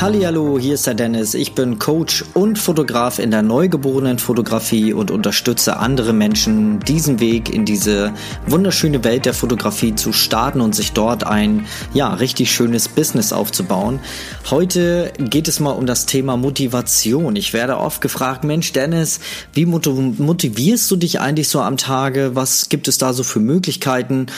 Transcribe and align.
Hallo, 0.00 0.58
hier 0.58 0.74
ist 0.74 0.86
der 0.86 0.94
Dennis. 0.94 1.34
Ich 1.34 1.52
bin 1.52 1.78
Coach 1.78 2.24
und 2.32 2.58
Fotograf 2.58 3.18
in 3.18 3.30
der 3.30 3.42
neugeborenen 3.42 4.18
Fotografie 4.18 4.94
und 4.94 5.10
unterstütze 5.10 5.76
andere 5.76 6.14
Menschen, 6.14 6.80
diesen 6.80 7.20
Weg 7.20 7.52
in 7.52 7.66
diese 7.66 8.14
wunderschöne 8.46 9.04
Welt 9.04 9.26
der 9.26 9.34
Fotografie 9.34 9.94
zu 9.94 10.14
starten 10.14 10.62
und 10.62 10.74
sich 10.74 10.92
dort 10.92 11.26
ein 11.26 11.66
ja 11.92 12.14
richtig 12.14 12.50
schönes 12.50 12.88
Business 12.88 13.34
aufzubauen. 13.34 14.00
Heute 14.48 15.12
geht 15.18 15.48
es 15.48 15.60
mal 15.60 15.72
um 15.72 15.84
das 15.84 16.06
Thema 16.06 16.38
Motivation. 16.38 17.36
Ich 17.36 17.52
werde 17.52 17.76
oft 17.76 18.00
gefragt, 18.00 18.42
Mensch 18.42 18.72
Dennis, 18.72 19.20
wie 19.52 19.66
motivierst 19.66 20.90
du 20.90 20.96
dich 20.96 21.20
eigentlich 21.20 21.48
so 21.48 21.60
am 21.60 21.76
Tage? 21.76 22.30
Was 22.32 22.70
gibt 22.70 22.88
es 22.88 22.96
da 22.96 23.12
so 23.12 23.22
für 23.22 23.40
Möglichkeiten? 23.40 24.28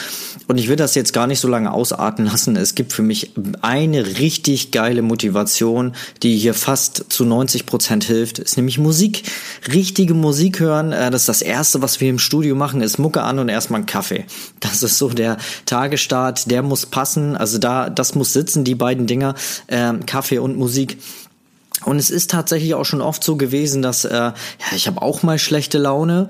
Und 0.49 0.59
ich 0.59 0.67
will 0.67 0.75
das 0.75 0.97
jetzt 0.97 1.13
gar 1.13 1.29
nicht 1.29 1.39
so 1.39 1.47
lange 1.47 1.73
ausarten 1.73 2.25
lassen. 2.25 2.57
Es 2.57 2.75
gibt 2.75 2.93
für 2.93 3.03
mich 3.03 3.31
eine 3.61 4.19
richtig 4.19 4.73
geile 4.73 5.03
Motivation 5.03 5.52
Motivation, 5.53 5.93
die 6.23 6.37
hier 6.39 6.55
fast 6.55 7.13
zu 7.13 7.25
90 7.25 7.67
Prozent 7.67 8.05
hilft, 8.05 8.39
ist 8.39 8.57
nämlich 8.57 8.79
Musik. 8.79 9.25
Richtige 9.73 10.15
Musik 10.15 10.61
hören. 10.61 10.93
Äh, 10.93 11.11
das 11.11 11.23
ist 11.23 11.29
das 11.29 11.43
Erste, 11.43 11.83
was 11.83 12.01
wir 12.01 12.09
im 12.09 12.19
Studio 12.19 12.55
machen, 12.55 12.81
ist 12.81 12.99
Mucke 12.99 13.23
an 13.23 13.39
und 13.39 13.49
erstmal 13.49 13.81
einen 13.81 13.87
Kaffee. 13.87 14.25
Das 14.61 14.83
ist 14.83 14.99
so 14.99 15.09
der 15.09 15.37
Tagesstart, 15.67 16.51
der 16.51 16.63
muss 16.63 16.87
passen. 16.87 17.37
Also 17.37 17.59
da, 17.59 17.91
das 17.91 18.15
muss 18.15 18.33
sitzen, 18.33 18.65
die 18.65 18.75
beiden 18.75 19.07
Dinger, 19.07 19.35
ähm, 19.69 20.07
Kaffee 20.07 20.39
und 20.39 20.57
Musik. 20.57 20.99
Und 21.85 21.99
es 21.99 22.11
ist 22.11 22.31
tatsächlich 22.31 22.75
auch 22.75 22.85
schon 22.85 23.01
oft 23.01 23.25
so 23.25 23.37
gewesen, 23.37 23.83
dass 23.83 24.05
äh, 24.05 24.15
ja, 24.15 24.35
ich 24.75 24.87
habe 24.87 25.03
auch 25.03 25.23
mal 25.23 25.39
schlechte 25.39 25.79
Laune 25.79 26.29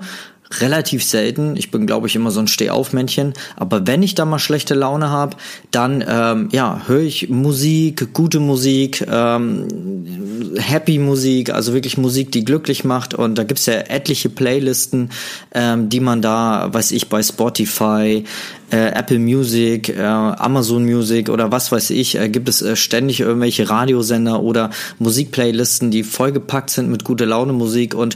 relativ 0.61 1.03
selten. 1.03 1.55
Ich 1.55 1.71
bin, 1.71 1.85
glaube 1.85 2.07
ich, 2.07 2.15
immer 2.15 2.31
so 2.31 2.39
ein 2.39 2.47
Stehaufmännchen. 2.47 3.33
Aber 3.55 3.85
wenn 3.87 4.03
ich 4.03 4.15
da 4.15 4.25
mal 4.25 4.39
schlechte 4.39 4.73
Laune 4.73 5.09
habe, 5.09 5.37
dann 5.71 6.03
ähm, 6.07 6.49
ja, 6.51 6.81
höre 6.87 7.01
ich 7.01 7.29
Musik, 7.29 8.13
gute 8.13 8.39
Musik, 8.39 9.05
ähm, 9.09 9.67
Happy 10.57 10.99
Musik, 10.99 11.49
also 11.49 11.73
wirklich 11.73 11.97
Musik, 11.97 12.31
die 12.31 12.45
glücklich 12.45 12.83
macht. 12.83 13.13
Und 13.13 13.37
da 13.37 13.43
gibt's 13.43 13.65
ja 13.65 13.73
etliche 13.73 14.29
Playlisten, 14.29 15.09
ähm, 15.53 15.89
die 15.89 15.99
man 15.99 16.21
da, 16.21 16.69
weiß 16.71 16.91
ich, 16.91 17.09
bei 17.09 17.21
Spotify, 17.23 18.23
äh, 18.73 18.87
Apple 18.87 19.19
Music, 19.19 19.89
äh, 19.89 20.01
Amazon 20.01 20.83
Music 20.83 21.29
oder 21.29 21.51
was 21.51 21.71
weiß 21.71 21.91
ich, 21.91 22.19
äh, 22.19 22.27
gibt 22.27 22.49
es 22.49 22.63
äh, 22.63 22.75
ständig 22.75 23.19
irgendwelche 23.19 23.69
Radiosender 23.69 24.41
oder 24.41 24.71
Musikplaylisten, 24.97 25.91
die 25.91 26.03
vollgepackt 26.03 26.71
sind 26.71 26.89
mit 26.89 27.03
gute 27.03 27.25
Laune 27.25 27.53
Musik. 27.53 27.93
Und 27.93 28.15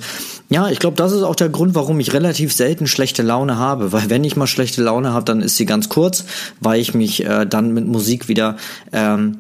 ja, 0.50 0.70
ich 0.70 0.80
glaube, 0.80 0.98
das 0.98 1.12
ist 1.12 1.22
auch 1.22 1.36
der 1.36 1.50
Grund, 1.50 1.76
warum 1.76 2.00
ich 2.00 2.14
relativ 2.14 2.54
selten 2.54 2.88
schlechte 2.88 3.22
Laune 3.22 3.58
habe. 3.58 3.92
Weil 3.92 4.10
wenn 4.10 4.24
ich 4.24 4.36
mal 4.36 4.48
schlechte 4.48 4.82
Laune 4.82 5.14
habe, 5.14 5.26
dann 5.26 5.42
ist 5.42 5.58
sie 5.58 5.68
ganz 5.68 5.90
kurz, 5.90 6.26
weil 6.60 6.82
ich 6.82 6.96
mich 6.96 7.24
äh, 7.24 7.46
dann 7.46 7.74
mit 7.74 7.86
Musik 7.86 8.28
wieder 8.28 8.58
ähm, 8.92 9.38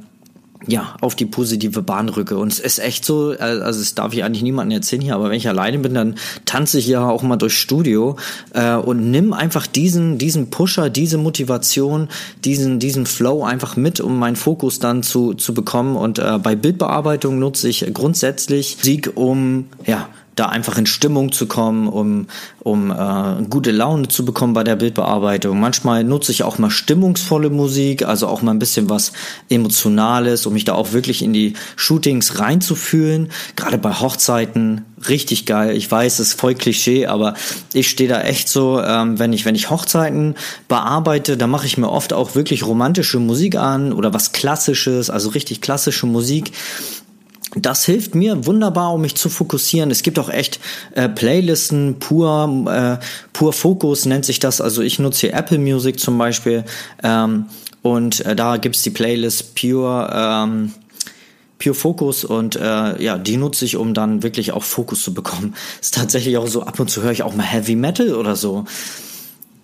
ja, 0.66 0.95
auf 1.02 1.16
die 1.16 1.25
positive 1.25 1.81
Bahn 1.81 2.09
rücke. 2.09 2.38
Und 2.38 2.52
es 2.52 2.59
ist 2.59 2.80
echt 2.80 3.05
so, 3.05 3.33
äh, 3.33 3.38
also 3.38 3.80
es 3.80 3.95
darf 3.95 4.13
ich 4.13 4.23
eigentlich 4.23 4.44
niemandem 4.44 4.77
erzählen 4.77 5.02
hier, 5.02 5.16
aber 5.16 5.30
wenn 5.30 5.38
ich 5.38 5.47
alleine 5.47 5.77
bin, 5.80 5.94
dann 5.94 6.16
tanze 6.45 6.80
ich 6.80 6.88
ja 6.88 7.08
auch 7.08 7.22
mal 7.22 7.38
durchs 7.38 7.55
Studio 7.55 8.16
äh, 8.53 8.75
und 8.75 9.11
nimm 9.11 9.33
einfach 9.33 9.67
diesen, 9.67 10.17
diesen 10.17 10.50
Pusher, 10.50 10.89
diese 10.89 11.17
Motivation, 11.17 12.09
diesen, 12.44 12.80
diesen 12.80 13.05
Flow 13.05 13.44
einfach 13.44 13.75
mit, 13.75 14.00
um 14.00 14.17
meinen 14.17 14.35
Fokus 14.35 14.80
dann 14.80 15.03
zu, 15.03 15.33
zu 15.33 15.53
bekommen. 15.53 15.95
Und 15.95 16.19
äh, 16.19 16.39
bei 16.41 16.55
Bildbearbeitung 16.55 17.39
nutze 17.39 17.69
ich 17.69 17.85
grundsätzlich 17.94 18.78
Sieg, 18.81 19.11
um 19.16 19.66
ja 19.85 20.09
da 20.38 20.45
einfach 20.45 20.77
in 20.77 20.85
Stimmung 20.85 21.31
zu 21.31 21.47
kommen, 21.47 21.88
um, 21.88 22.27
um 22.59 22.91
äh, 22.91 23.43
gute 23.49 23.71
Laune 23.71 24.07
zu 24.07 24.23
bekommen 24.23 24.53
bei 24.53 24.63
der 24.63 24.75
Bildbearbeitung. 24.75 25.59
Manchmal 25.59 26.03
nutze 26.03 26.31
ich 26.31 26.44
auch 26.44 26.57
mal 26.57 26.69
stimmungsvolle 26.69 27.49
Musik, 27.49 28.05
also 28.05 28.27
auch 28.27 28.41
mal 28.41 28.52
ein 28.52 28.59
bisschen 28.59 28.89
was 28.89 29.13
Emotionales, 29.49 30.45
um 30.45 30.53
mich 30.53 30.66
da 30.66 30.73
auch 30.73 30.94
wirklich 30.94 31.23
in 31.23 31.33
die 31.33 31.53
Shootings 31.75 32.39
reinzufühlen. 32.39 33.29
Gerade 33.55 33.77
bei 33.77 33.94
Hochzeiten 33.94 34.85
richtig 35.09 35.45
geil. 35.45 35.75
Ich 35.75 35.89
weiß, 35.89 36.19
es 36.19 36.29
ist 36.29 36.39
voll 36.39 36.56
Klischee, 36.56 37.07
aber 37.07 37.33
ich 37.73 37.89
stehe 37.89 38.09
da 38.09 38.22
echt 38.22 38.50
so, 38.50 38.81
ähm, 38.81 39.19
wenn 39.19 39.33
ich 39.33 39.45
wenn 39.45 39.56
ich 39.56 39.69
Hochzeiten 39.69 40.35
bearbeite, 40.67 41.38
da 41.38 41.47
mache 41.47 41.66
ich 41.66 41.78
mir 41.78 41.89
oft 41.89 42.13
auch 42.13 42.35
wirklich 42.35 42.66
romantische 42.66 43.19
Musik 43.19 43.56
an 43.56 43.91
oder 43.94 44.13
was 44.13 44.31
Klassisches, 44.31 45.09
also 45.09 45.29
richtig 45.29 45.62
klassische 45.62 46.06
Musik 46.06 46.51
das 47.56 47.85
hilft 47.85 48.13
mir 48.13 48.46
wunderbar, 48.46 48.94
um 48.94 49.02
mich 49.02 49.16
zu 49.16 49.30
fokussieren. 49.30 49.90
Es 49.90 50.03
gibt 50.03 50.19
auch 50.19 50.30
echt 50.30 50.59
äh, 50.96 51.08
Playlisten, 51.08 51.97
pur, 52.00 53.00
äh, 53.02 53.06
pur 53.34 53.53
Fokus 53.53 54.06
nennt 54.06 54.25
sich 54.25 54.40
das. 54.40 54.59
Also 54.59 54.81
ich 54.81 55.00
nutze 55.00 55.22
hier 55.22 55.34
Apple 55.34 55.57
Music 55.57 56.00
zum 56.00 56.18
Beispiel 56.18 56.66
ähm, 57.03 57.46
und 57.81 58.25
äh, 58.25 58.36
da 58.36 58.57
gibt's 58.57 58.84
die 58.84 58.90
Playlist 58.90 59.56
Pure. 59.56 60.09
Ähm, 60.13 60.74
Pure 61.59 61.74
Focus 61.74 62.24
und 62.24 62.56
äh, 62.56 63.02
ja, 63.02 63.18
die 63.18 63.36
nutze 63.36 63.66
ich, 63.66 63.78
um 63.78 63.96
dann 63.96 64.22
wirklich 64.22 64.52
auch 64.52 64.62
Fokus 64.62 65.02
zu 65.02 65.16
bekommen. 65.16 65.56
Ist 65.81 65.96
tatsächlich 65.96 66.38
auch 66.38 66.46
so, 66.46 66.62
ab 66.62 66.80
und 66.80 66.91
zu 66.91 67.02
höre 67.02 67.12
ich 67.12 67.24
auch 67.24 67.34
mal 67.34 67.41
Heavy 67.41 67.75
Metal 67.75 68.13
oder 68.13 68.36
so 68.36 68.66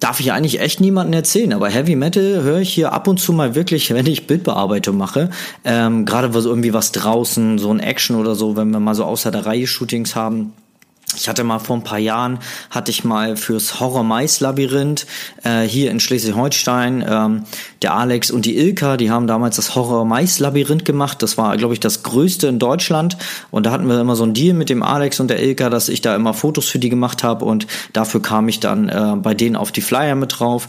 darf 0.03 0.19
ich 0.19 0.33
eigentlich 0.33 0.59
echt 0.59 0.81
niemandem 0.81 1.13
erzählen, 1.13 1.53
aber 1.53 1.69
Heavy 1.69 1.95
Metal 1.95 2.43
höre 2.43 2.59
ich 2.59 2.73
hier 2.73 2.91
ab 2.91 3.07
und 3.07 3.19
zu 3.19 3.31
mal 3.31 3.55
wirklich, 3.55 3.93
wenn 3.93 4.05
ich 4.05 4.27
Bildbearbeitung 4.27 4.97
mache. 4.97 5.29
Ähm, 5.63 6.05
Gerade 6.05 6.33
was 6.33 6.45
irgendwie 6.45 6.73
was 6.73 6.91
draußen, 6.91 7.57
so 7.57 7.71
ein 7.71 7.79
Action 7.79 8.17
oder 8.17 8.35
so, 8.35 8.57
wenn 8.57 8.69
wir 8.71 8.79
mal 8.79 8.95
so 8.95 9.05
außer 9.05 9.31
der 9.31 9.45
Reihe 9.45 9.65
Shootings 9.65 10.15
haben 10.15 10.53
ich 11.15 11.29
hatte 11.29 11.43
mal 11.43 11.59
vor 11.59 11.77
ein 11.77 11.83
paar 11.83 11.99
Jahren, 11.99 12.39
hatte 12.69 12.91
ich 12.91 13.03
mal 13.03 13.37
fürs 13.37 13.79
Horror-Mais-Labyrinth 13.79 15.05
äh, 15.43 15.61
hier 15.61 15.91
in 15.91 15.99
Schleswig-Holstein, 15.99 17.05
ähm, 17.07 17.43
der 17.81 17.95
Alex 17.95 18.31
und 18.31 18.45
die 18.45 18.57
Ilka, 18.57 18.97
die 18.97 19.11
haben 19.11 19.27
damals 19.27 19.55
das 19.55 19.75
Horror-Mais-Labyrinth 19.75 20.85
gemacht. 20.85 21.21
Das 21.21 21.37
war, 21.37 21.55
glaube 21.57 21.73
ich, 21.73 21.79
das 21.79 22.03
größte 22.03 22.47
in 22.47 22.59
Deutschland. 22.59 23.17
Und 23.51 23.65
da 23.65 23.71
hatten 23.71 23.87
wir 23.87 23.99
immer 23.99 24.15
so 24.15 24.23
ein 24.23 24.33
Deal 24.33 24.53
mit 24.53 24.69
dem 24.69 24.83
Alex 24.83 25.19
und 25.19 25.27
der 25.29 25.41
Ilka, 25.41 25.69
dass 25.69 25.89
ich 25.89 26.01
da 26.01 26.15
immer 26.15 26.33
Fotos 26.33 26.67
für 26.67 26.79
die 26.79 26.89
gemacht 26.89 27.23
habe. 27.23 27.45
Und 27.45 27.67
dafür 27.93 28.21
kam 28.21 28.47
ich 28.47 28.59
dann 28.59 28.89
äh, 28.89 29.15
bei 29.17 29.33
denen 29.33 29.55
auf 29.55 29.71
die 29.71 29.81
Flyer 29.81 30.15
mit 30.15 30.39
drauf. 30.39 30.67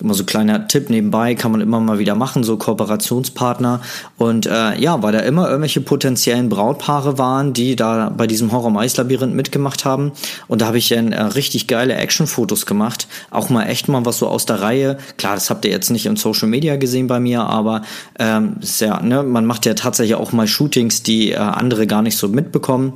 Immer 0.00 0.14
so 0.14 0.24
kleiner 0.24 0.66
Tipp 0.66 0.88
nebenbei, 0.88 1.34
kann 1.34 1.52
man 1.52 1.60
immer 1.60 1.78
mal 1.80 1.98
wieder 1.98 2.14
machen, 2.14 2.42
so 2.42 2.56
Kooperationspartner. 2.56 3.80
Und 4.16 4.46
äh, 4.46 4.80
ja, 4.80 5.02
weil 5.02 5.12
da 5.12 5.20
immer 5.20 5.46
irgendwelche 5.48 5.80
potenziellen 5.80 6.48
Brautpaare 6.48 7.18
waren, 7.18 7.52
die 7.52 7.76
da 7.76 8.08
bei 8.08 8.26
diesem 8.26 8.50
Horror-Mais-Labyrinth 8.52 9.34
mitgemacht 9.34 9.84
haben. 9.84 10.12
Und 10.48 10.62
da 10.62 10.66
habe 10.66 10.78
ich 10.78 10.88
dann 10.88 11.12
äh, 11.12 11.22
richtig 11.22 11.66
geile 11.66 11.94
Action-Fotos 11.94 12.66
gemacht. 12.66 13.08
Auch 13.30 13.50
mal 13.50 13.66
echt 13.66 13.88
mal 13.88 14.04
was 14.06 14.18
so 14.18 14.28
aus 14.28 14.46
der 14.46 14.62
Reihe. 14.62 14.98
Klar, 15.18 15.34
das 15.34 15.50
habt 15.50 15.64
ihr 15.64 15.70
jetzt 15.70 15.90
nicht 15.90 16.06
in 16.06 16.16
Social 16.16 16.48
Media 16.48 16.76
gesehen 16.76 17.06
bei 17.06 17.20
mir, 17.20 17.42
aber 17.42 17.82
ähm, 18.18 18.56
ist 18.60 18.80
ja, 18.80 19.02
ne, 19.02 19.22
man 19.22 19.44
macht 19.44 19.66
ja 19.66 19.74
tatsächlich 19.74 20.14
auch 20.14 20.32
mal 20.32 20.46
Shootings, 20.46 21.02
die 21.02 21.32
äh, 21.32 21.36
andere 21.36 21.86
gar 21.86 22.02
nicht 22.02 22.16
so 22.16 22.28
mitbekommen 22.28 22.94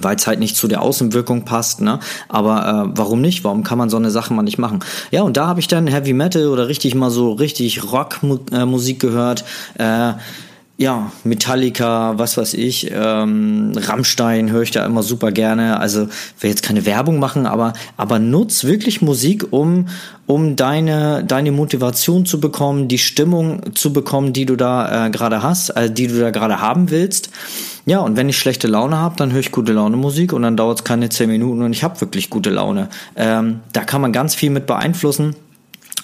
weil 0.00 0.16
es 0.16 0.26
halt 0.26 0.38
nicht 0.38 0.56
zu 0.56 0.68
der 0.68 0.82
Außenwirkung 0.82 1.44
passt, 1.44 1.80
ne? 1.80 1.98
Aber 2.28 2.86
äh, 2.86 2.90
warum 2.96 3.20
nicht? 3.20 3.44
Warum 3.44 3.62
kann 3.62 3.78
man 3.78 3.90
so 3.90 3.96
eine 3.96 4.10
Sache 4.10 4.32
mal 4.32 4.42
nicht 4.42 4.58
machen? 4.58 4.80
Ja, 5.10 5.22
und 5.22 5.36
da 5.36 5.46
habe 5.46 5.60
ich 5.60 5.68
dann 5.68 5.86
Heavy 5.86 6.12
Metal 6.12 6.46
oder 6.48 6.68
richtig 6.68 6.94
mal 6.94 7.10
so 7.10 7.32
richtig 7.32 7.92
Rockmusik 7.92 8.96
äh, 8.96 9.06
gehört. 9.06 9.44
Äh, 9.78 10.14
ja, 10.78 11.12
Metallica, 11.22 12.18
was 12.18 12.36
weiß 12.36 12.54
ich, 12.54 12.90
ähm, 12.92 13.72
Rammstein 13.76 14.50
höre 14.50 14.62
ich 14.62 14.72
da 14.72 14.84
immer 14.84 15.02
super 15.02 15.30
gerne. 15.30 15.78
Also 15.78 16.08
will 16.40 16.50
jetzt 16.50 16.62
keine 16.62 16.86
Werbung 16.86 17.20
machen, 17.20 17.46
aber 17.46 17.74
aber 17.96 18.18
nutz 18.18 18.64
wirklich 18.64 19.02
Musik, 19.02 19.52
um 19.52 19.86
um 20.26 20.56
deine 20.56 21.24
deine 21.24 21.52
Motivation 21.52 22.26
zu 22.26 22.40
bekommen, 22.40 22.88
die 22.88 22.98
Stimmung 22.98 23.74
zu 23.76 23.92
bekommen, 23.92 24.32
die 24.32 24.46
du 24.46 24.56
da 24.56 25.06
äh, 25.06 25.10
gerade 25.10 25.42
hast, 25.42 25.70
äh, 25.70 25.88
die 25.88 26.08
du 26.08 26.18
da 26.18 26.30
gerade 26.30 26.60
haben 26.60 26.90
willst. 26.90 27.30
Ja, 27.84 28.00
und 28.00 28.16
wenn 28.16 28.28
ich 28.28 28.38
schlechte 28.38 28.68
Laune 28.68 28.98
habe, 28.98 29.16
dann 29.16 29.32
höre 29.32 29.40
ich 29.40 29.50
gute 29.50 29.72
Laune 29.72 29.96
Musik 29.96 30.32
und 30.32 30.42
dann 30.42 30.56
dauert 30.56 30.80
es 30.80 30.84
keine 30.84 31.08
zehn 31.08 31.28
Minuten 31.28 31.62
und 31.62 31.72
ich 31.72 31.82
habe 31.82 32.00
wirklich 32.00 32.30
gute 32.30 32.50
Laune. 32.50 32.88
Ähm, 33.16 33.60
da 33.72 33.84
kann 33.84 34.00
man 34.00 34.12
ganz 34.12 34.34
viel 34.34 34.50
mit 34.50 34.66
beeinflussen. 34.66 35.34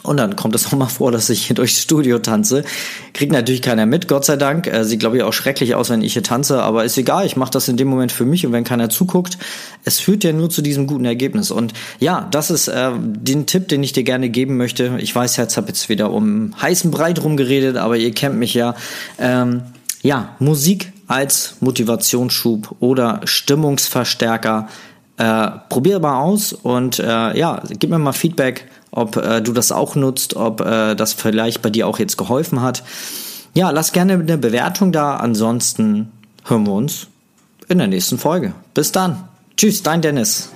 Und 0.04 0.16
dann 0.16 0.36
kommt 0.36 0.54
es 0.54 0.66
auch 0.72 0.76
mal 0.76 0.86
vor, 0.86 1.12
dass 1.12 1.28
ich 1.28 1.46
hier 1.46 1.54
durchs 1.54 1.82
Studio 1.82 2.18
tanze. 2.18 2.64
Kriegt 3.12 3.32
natürlich 3.32 3.62
keiner 3.62 3.86
mit, 3.86 4.08
Gott 4.08 4.24
sei 4.24 4.36
Dank. 4.36 4.66
Äh, 4.66 4.84
sieht, 4.84 5.00
glaube 5.00 5.18
ich, 5.18 5.22
auch 5.22 5.32
schrecklich 5.32 5.74
aus, 5.74 5.90
wenn 5.90 6.02
ich 6.02 6.14
hier 6.14 6.22
tanze, 6.22 6.62
aber 6.62 6.84
ist 6.84 6.98
egal, 6.98 7.26
ich 7.26 7.36
mache 7.36 7.50
das 7.50 7.68
in 7.68 7.76
dem 7.76 7.88
Moment 7.88 8.10
für 8.10 8.24
mich 8.24 8.46
und 8.46 8.52
wenn 8.52 8.64
keiner 8.64 8.90
zuguckt, 8.90 9.38
es 9.84 10.00
führt 10.00 10.24
ja 10.24 10.32
nur 10.32 10.50
zu 10.50 10.62
diesem 10.62 10.86
guten 10.86 11.04
Ergebnis. 11.04 11.50
Und 11.50 11.74
ja, 11.98 12.26
das 12.30 12.50
ist 12.50 12.68
äh, 12.68 12.90
den 12.96 13.46
Tipp, 13.46 13.68
den 13.68 13.82
ich 13.82 13.92
dir 13.92 14.04
gerne 14.04 14.30
geben 14.30 14.56
möchte. 14.56 14.98
Ich 14.98 15.14
weiß, 15.14 15.36
jetzt 15.36 15.56
habe 15.56 15.68
jetzt 15.68 15.88
wieder 15.88 16.10
um 16.10 16.54
heißen 16.60 16.90
Breit 16.90 17.22
rumgeredet, 17.22 17.76
aber 17.76 17.96
ihr 17.96 18.12
kennt 18.12 18.36
mich 18.36 18.54
ja. 18.54 18.74
Ähm, 19.18 19.62
ja, 20.02 20.36
Musik 20.38 20.92
als 21.06 21.56
Motivationsschub 21.60 22.76
oder 22.80 23.20
Stimmungsverstärker. 23.24 24.68
Äh, 25.16 25.48
probier 25.68 25.98
mal 25.98 26.20
aus 26.20 26.52
und 26.52 27.00
äh, 27.00 27.36
ja, 27.36 27.62
gib 27.68 27.90
mir 27.90 27.98
mal 27.98 28.12
Feedback, 28.12 28.68
ob 28.92 29.16
äh, 29.16 29.40
du 29.40 29.52
das 29.52 29.72
auch 29.72 29.96
nutzt, 29.96 30.36
ob 30.36 30.60
äh, 30.60 30.94
das 30.94 31.12
vielleicht 31.12 31.60
bei 31.60 31.70
dir 31.70 31.88
auch 31.88 31.98
jetzt 31.98 32.16
geholfen 32.16 32.62
hat. 32.62 32.84
Ja, 33.54 33.70
lass 33.70 33.92
gerne 33.92 34.12
eine 34.12 34.38
Bewertung 34.38 34.92
da. 34.92 35.16
Ansonsten 35.16 36.12
hören 36.44 36.66
wir 36.66 36.72
uns 36.72 37.08
in 37.68 37.78
der 37.78 37.88
nächsten 37.88 38.18
Folge. 38.18 38.52
Bis 38.74 38.92
dann. 38.92 39.24
Tschüss, 39.56 39.82
dein 39.82 40.02
Dennis. 40.02 40.50